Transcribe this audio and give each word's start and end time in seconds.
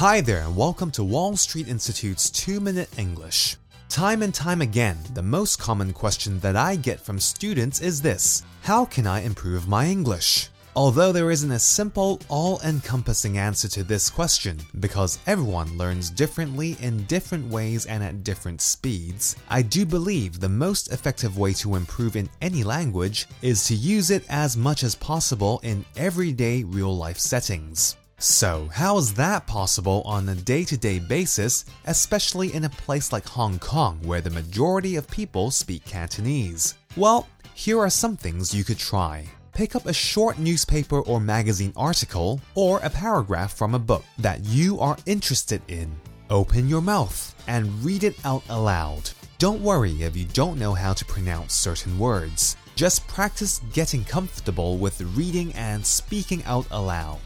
Hi 0.00 0.20
there, 0.20 0.40
and 0.40 0.56
welcome 0.56 0.90
to 0.90 1.04
Wall 1.04 1.36
Street 1.36 1.68
Institute's 1.68 2.28
2 2.28 2.58
Minute 2.58 2.88
English. 2.98 3.56
Time 3.88 4.24
and 4.24 4.34
time 4.34 4.60
again, 4.60 4.98
the 5.14 5.22
most 5.22 5.60
common 5.60 5.92
question 5.92 6.40
that 6.40 6.56
I 6.56 6.74
get 6.74 6.98
from 6.98 7.20
students 7.20 7.80
is 7.80 8.02
this 8.02 8.42
How 8.62 8.84
can 8.84 9.06
I 9.06 9.20
improve 9.20 9.68
my 9.68 9.86
English? 9.86 10.48
Although 10.74 11.12
there 11.12 11.30
isn't 11.30 11.52
a 11.52 11.60
simple, 11.60 12.20
all 12.28 12.60
encompassing 12.62 13.38
answer 13.38 13.68
to 13.68 13.84
this 13.84 14.10
question, 14.10 14.58
because 14.80 15.20
everyone 15.28 15.78
learns 15.78 16.10
differently 16.10 16.76
in 16.80 17.04
different 17.04 17.48
ways 17.48 17.86
and 17.86 18.02
at 18.02 18.24
different 18.24 18.62
speeds, 18.62 19.36
I 19.48 19.62
do 19.62 19.86
believe 19.86 20.40
the 20.40 20.48
most 20.48 20.92
effective 20.92 21.38
way 21.38 21.52
to 21.52 21.76
improve 21.76 22.16
in 22.16 22.28
any 22.40 22.64
language 22.64 23.28
is 23.42 23.64
to 23.68 23.76
use 23.76 24.10
it 24.10 24.24
as 24.28 24.56
much 24.56 24.82
as 24.82 24.96
possible 24.96 25.60
in 25.62 25.84
everyday 25.96 26.64
real 26.64 26.96
life 26.96 27.20
settings. 27.20 27.94
So, 28.18 28.68
how 28.72 28.98
is 28.98 29.14
that 29.14 29.46
possible 29.46 30.02
on 30.06 30.28
a 30.28 30.34
day 30.34 30.64
to 30.64 30.76
day 30.76 30.98
basis, 30.98 31.64
especially 31.86 32.54
in 32.54 32.64
a 32.64 32.70
place 32.70 33.12
like 33.12 33.26
Hong 33.28 33.58
Kong 33.58 33.98
where 34.02 34.20
the 34.20 34.30
majority 34.30 34.96
of 34.96 35.08
people 35.10 35.50
speak 35.50 35.84
Cantonese? 35.84 36.74
Well, 36.96 37.28
here 37.54 37.78
are 37.78 37.90
some 37.90 38.16
things 38.16 38.54
you 38.54 38.64
could 38.64 38.78
try 38.78 39.28
pick 39.54 39.76
up 39.76 39.86
a 39.86 39.92
short 39.92 40.38
newspaper 40.38 41.00
or 41.00 41.20
magazine 41.20 41.72
article 41.76 42.40
or 42.54 42.80
a 42.80 42.90
paragraph 42.90 43.56
from 43.56 43.74
a 43.74 43.78
book 43.78 44.04
that 44.18 44.44
you 44.44 44.78
are 44.80 44.98
interested 45.06 45.62
in. 45.68 45.90
Open 46.28 46.68
your 46.68 46.82
mouth 46.82 47.34
and 47.46 47.84
read 47.84 48.02
it 48.02 48.16
out 48.24 48.42
aloud. 48.48 49.10
Don't 49.38 49.60
worry 49.60 50.02
if 50.02 50.16
you 50.16 50.24
don't 50.26 50.58
know 50.58 50.74
how 50.74 50.92
to 50.92 51.04
pronounce 51.04 51.54
certain 51.54 51.98
words. 51.98 52.56
Just 52.74 53.06
practice 53.06 53.60
getting 53.72 54.04
comfortable 54.04 54.78
with 54.78 55.00
reading 55.16 55.52
and 55.54 55.86
speaking 55.86 56.42
out 56.44 56.66
aloud. 56.72 57.20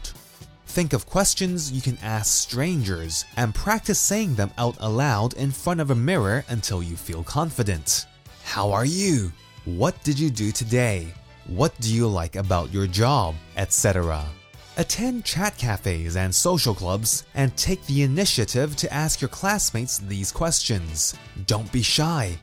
Think 0.69 0.93
of 0.93 1.05
questions 1.05 1.71
you 1.71 1.81
can 1.81 1.97
ask 2.01 2.47
strangers 2.47 3.25
and 3.35 3.53
practice 3.53 3.99
saying 3.99 4.35
them 4.35 4.51
out 4.57 4.77
aloud 4.79 5.33
in 5.33 5.51
front 5.51 5.81
of 5.81 5.91
a 5.91 5.95
mirror 5.95 6.45
until 6.49 6.81
you 6.81 6.95
feel 6.95 7.23
confident. 7.23 8.05
How 8.43 8.71
are 8.71 8.85
you? 8.85 9.31
What 9.65 10.01
did 10.03 10.17
you 10.17 10.29
do 10.29 10.51
today? 10.51 11.13
what 11.49 11.77
do 11.79 11.93
you 11.93 12.07
like 12.07 12.35
about 12.35 12.71
your 12.71 12.85
job, 12.85 13.35
etc. 13.57 14.23
Attend 14.77 15.25
chat 15.25 15.57
cafes 15.57 16.15
and 16.15 16.33
social 16.33 16.75
clubs 16.75 17.25
and 17.33 17.55
take 17.57 17.83
the 17.87 18.03
initiative 18.03 18.75
to 18.77 18.93
ask 18.93 19.19
your 19.19 19.29
classmates 19.29 19.97
these 19.97 20.31
questions. 20.31 21.15
Don't 21.47 21.71
be 21.71 21.81
shy. 21.81 22.37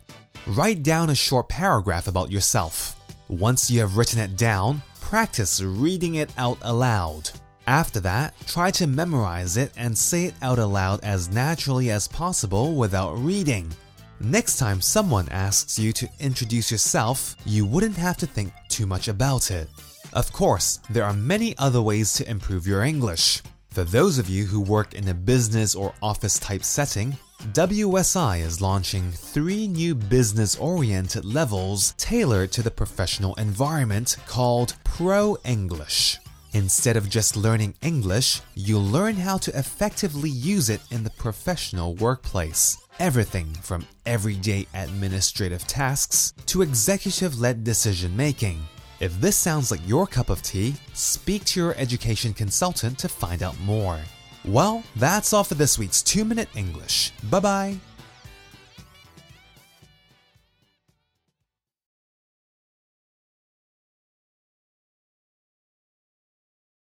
Write 0.47 0.83
down 0.83 1.11
a 1.11 1.15
short 1.15 1.49
paragraph 1.49 2.09
about 2.09 2.31
yourself. 2.31 2.97
Once 3.29 3.71
you 3.71 3.81
have 3.81 3.97
written 3.97 4.19
it 4.19 4.37
down, 4.37 4.83
practice 5.01 5.63
reading 5.63 6.17
it 6.17 6.31
out 6.37 6.59
aloud. 6.63 7.31
After 7.67 7.99
that, 8.01 8.35
try 8.47 8.71
to 8.73 8.87
memorize 8.87 9.57
it 9.57 9.73
and 9.77 9.99
say 9.99 10.27
it 10.27 10.35
out 10.41 10.61
aloud 10.61 11.01
as 11.03 11.29
naturally 11.29 11.91
as 11.91 12.07
possible 12.07 12.77
without 12.77 13.15
reading. 13.15 13.73
Next 14.21 14.59
time 14.59 14.81
someone 14.81 15.29
asks 15.31 15.77
you 15.77 15.93
to 15.95 16.09
introduce 16.21 16.71
yourself, 16.71 17.35
you 17.45 17.67
wouldn't 17.67 17.97
have 17.97 18.17
to 18.19 18.27
think 18.27 18.53
too 18.69 18.87
much 18.87 19.09
about 19.09 19.51
it. 19.51 19.69
Of 20.13 20.33
course, 20.33 20.79
there 20.91 21.05
are 21.05 21.13
many 21.13 21.59
other 21.59 21.83
ways 21.83 22.13
to 22.15 22.31
improve 22.31 22.69
your 22.69 22.85
English. 22.85 23.43
For 23.71 23.83
those 23.83 24.19
of 24.19 24.31
you 24.31 24.47
who 24.47 24.61
work 24.61 24.95
in 24.95 25.09
a 25.09 25.15
business 25.15 25.75
or 25.75 25.93
office 26.01 26.39
type 26.39 26.63
setting, 26.63 27.19
WSI 27.53 28.41
is 28.41 28.63
launching 28.63 29.11
three 29.11 29.67
new 29.67 29.95
business 29.95 30.57
oriented 30.57 31.25
levels 31.25 31.95
tailored 31.99 32.53
to 32.53 32.63
the 32.63 32.71
professional 32.71 33.35
environment 33.35 34.17
called 34.27 34.77
Pro 34.85 35.37
English. 35.45 36.19
Instead 36.57 36.97
of 36.97 37.11
just 37.11 37.37
learning 37.37 37.75
English, 37.83 38.41
you'll 38.55 38.93
learn 38.99 39.15
how 39.15 39.37
to 39.37 39.59
effectively 39.59 40.31
use 40.31 40.71
it 40.71 40.81
in 40.91 41.05
the 41.05 41.11
professional 41.11 41.93
workplace. 41.97 42.79
Everything 42.99 43.47
from 43.61 43.87
everyday 44.07 44.67
administrative 44.73 45.67
tasks 45.67 46.33
to 46.47 46.63
executive 46.63 47.39
led 47.39 47.63
decision 47.63 48.17
making. 48.17 48.59
If 49.01 49.21
this 49.21 49.37
sounds 49.37 49.71
like 49.71 49.87
your 49.87 50.07
cup 50.07 50.31
of 50.31 50.41
tea, 50.41 50.73
speak 50.95 51.45
to 51.45 51.61
your 51.61 51.75
education 51.77 52.33
consultant 52.33 52.99
to 53.01 53.09
find 53.11 53.43
out 53.43 53.61
more. 53.61 54.01
Well, 54.47 54.83
that's 54.97 55.35
all 55.35 55.45
for 55.45 55.57
this 55.57 55.79
week's 55.79 56.03
2 56.03 56.25
Minute 56.25 56.49
English. 56.57 57.13
Bye 57.25 57.41
bye. 57.41 57.77